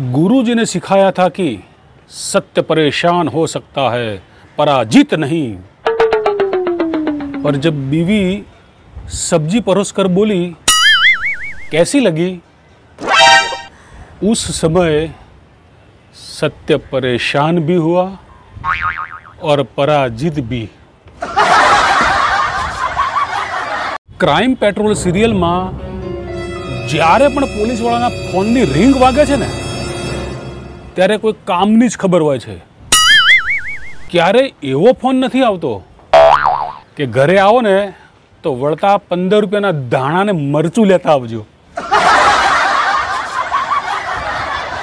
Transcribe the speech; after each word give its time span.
गुरुजी 0.00 0.54
ने 0.54 0.64
सिखाया 0.66 1.10
था 1.10 1.28
कि 1.30 1.48
सत्य 2.10 2.62
परेशान 2.62 3.28
हो 3.28 3.46
सकता 3.46 3.88
है 3.90 4.16
पराजित 4.58 5.14
नहीं 5.14 5.56
पर 7.42 7.56
जब 7.56 7.78
बीवी 7.90 8.44
सब्जी 9.10 9.60
परोस 9.62 9.92
कर 9.92 10.06
बोली 10.10 10.44
कैसी 11.72 12.00
लगी 12.00 12.30
उस 14.24 14.44
समय 14.60 15.14
सत्य 16.14 16.76
परेशान 16.92 17.60
भी 17.60 17.74
हुआ 17.82 18.06
और 19.42 19.62
पराजित 19.76 20.40
भी 20.42 20.68
ક્રાઇમ 24.20 24.52
પેટ્રોલ 24.56 24.92
સિરિયલમાં 24.96 25.56
જ્યારે 26.86 27.26
પણ 27.28 27.46
પોલીસવાળાના 27.50 28.08
ફોનની 28.28 28.62
રિંગ 28.70 28.94
વાગે 28.98 29.24
છે 29.26 29.36
ને 29.36 29.48
ત્યારે 30.95 31.17
કોઈ 31.17 31.33
કામની 31.45 31.87
જ 31.87 31.97
ખબર 31.97 32.21
હોય 32.21 32.39
છે. 32.39 32.55
ક્યારે 34.11 34.53
એવો 34.63 34.93
ફોન 35.01 35.15
નથી 35.15 35.43
આવતો 35.43 35.83
કે 36.97 37.05
ઘરે 37.05 37.37
આવો 37.39 37.61
ને 37.61 37.93
તો 38.43 38.55
વળતા 38.55 38.97
પંદર 38.97 39.39
રૂપિયાના 39.41 39.71
ધાણાને 39.71 40.31
મરચું 40.31 40.87
લેતા 40.87 41.11
આવજો. 41.11 41.45